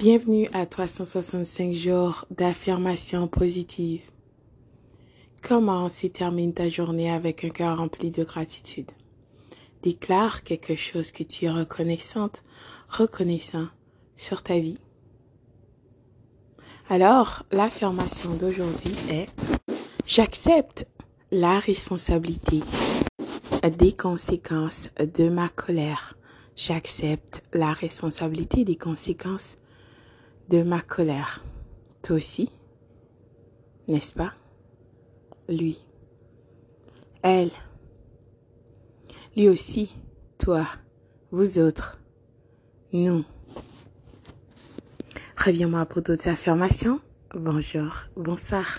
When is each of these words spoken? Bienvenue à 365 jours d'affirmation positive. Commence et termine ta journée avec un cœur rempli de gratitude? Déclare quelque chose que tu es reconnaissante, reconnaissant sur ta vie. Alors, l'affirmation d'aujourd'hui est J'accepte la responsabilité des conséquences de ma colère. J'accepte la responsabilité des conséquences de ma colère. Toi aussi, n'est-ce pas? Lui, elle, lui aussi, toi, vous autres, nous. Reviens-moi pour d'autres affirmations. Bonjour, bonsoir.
Bienvenue 0.00 0.48
à 0.54 0.64
365 0.64 1.74
jours 1.74 2.24
d'affirmation 2.30 3.28
positive. 3.28 4.00
Commence 5.42 6.04
et 6.04 6.08
termine 6.08 6.54
ta 6.54 6.70
journée 6.70 7.10
avec 7.10 7.44
un 7.44 7.50
cœur 7.50 7.76
rempli 7.76 8.10
de 8.10 8.24
gratitude? 8.24 8.90
Déclare 9.82 10.42
quelque 10.42 10.74
chose 10.74 11.10
que 11.10 11.22
tu 11.22 11.44
es 11.44 11.50
reconnaissante, 11.50 12.42
reconnaissant 12.88 13.66
sur 14.16 14.42
ta 14.42 14.58
vie. 14.58 14.78
Alors, 16.88 17.42
l'affirmation 17.52 18.34
d'aujourd'hui 18.36 18.94
est 19.10 19.26
J'accepte 20.06 20.86
la 21.30 21.58
responsabilité 21.58 22.60
des 23.78 23.92
conséquences 23.92 24.88
de 24.98 25.28
ma 25.28 25.50
colère. 25.50 26.16
J'accepte 26.56 27.42
la 27.52 27.74
responsabilité 27.74 28.64
des 28.64 28.76
conséquences 28.76 29.56
de 30.50 30.64
ma 30.64 30.80
colère. 30.80 31.44
Toi 32.02 32.16
aussi, 32.16 32.50
n'est-ce 33.88 34.12
pas? 34.12 34.32
Lui, 35.48 35.78
elle, 37.22 37.50
lui 39.36 39.48
aussi, 39.48 39.92
toi, 40.38 40.66
vous 41.30 41.58
autres, 41.58 42.00
nous. 42.92 43.24
Reviens-moi 45.36 45.86
pour 45.86 46.02
d'autres 46.02 46.28
affirmations. 46.28 47.00
Bonjour, 47.34 47.92
bonsoir. 48.16 48.78